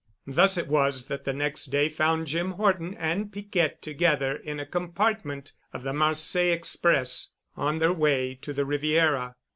Thus 0.25 0.57
it 0.57 0.67
was 0.67 1.05
that 1.09 1.25
the 1.25 1.31
next 1.33 1.65
day 1.65 1.87
found 1.87 2.25
Jim 2.25 2.53
Horton 2.53 2.95
and 2.97 3.31
Piquette 3.31 3.83
together 3.83 4.35
in 4.35 4.59
a 4.59 4.65
compartment 4.65 5.51
of 5.73 5.83
the 5.83 5.93
Marseilles 5.93 6.55
Express 6.55 7.31
on 7.55 7.77
their 7.77 7.93
way 7.93 8.33
to 8.41 8.51
the 8.51 8.65
Riviera. 8.65 9.35